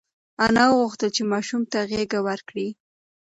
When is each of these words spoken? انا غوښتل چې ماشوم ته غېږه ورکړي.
انا 0.45 0.65
غوښتل 0.79 1.09
چې 1.15 1.23
ماشوم 1.31 1.61
ته 1.71 1.79
غېږه 1.89 2.19
ورکړي. 2.27 2.67